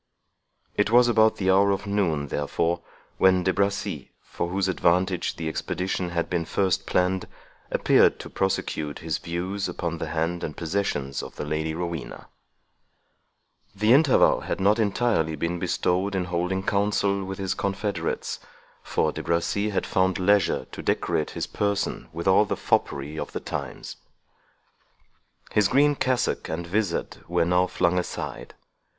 It 0.75 0.89
was 0.89 1.07
about 1.07 1.35
the 1.35 1.51
hour 1.51 1.69
of 1.69 1.85
noon, 1.85 2.29
therefore, 2.29 2.81
when 3.19 3.43
De 3.43 3.53
Bracy, 3.53 4.09
for 4.19 4.47
whose 4.49 4.67
advantage 4.67 5.35
the 5.35 5.47
expedition 5.47 6.09
had 6.09 6.27
been 6.27 6.43
first 6.43 6.87
planned, 6.87 7.27
appeared 7.69 8.19
to 8.21 8.27
prosecute 8.31 8.97
his 9.05 9.19
views 9.19 9.69
upon 9.69 9.99
the 9.99 10.07
hand 10.07 10.43
and 10.43 10.57
possessions 10.57 11.21
of 11.21 11.35
the 11.35 11.45
Lady 11.45 11.75
Rowena. 11.75 12.29
The 13.75 13.93
interval 13.93 14.39
had 14.39 14.59
not 14.59 14.79
entirely 14.79 15.35
been 15.35 15.59
bestowed 15.59 16.15
in 16.15 16.25
holding 16.25 16.63
council 16.63 17.23
with 17.23 17.37
his 17.37 17.53
confederates, 17.53 18.39
for 18.81 19.11
De 19.11 19.21
Bracy 19.21 19.69
had 19.69 19.85
found 19.85 20.17
leisure 20.17 20.65
to 20.71 20.81
decorate 20.81 21.29
his 21.37 21.45
person 21.45 22.09
with 22.11 22.27
all 22.27 22.45
the 22.45 22.57
foppery 22.57 23.19
of 23.19 23.33
the 23.33 23.39
times. 23.39 23.97
His 25.51 25.67
green 25.67 25.93
cassock 25.93 26.49
and 26.49 26.65
vizard 26.65 27.17
were 27.27 27.45
now 27.45 27.67
flung 27.67 27.99
aside. 27.99 28.55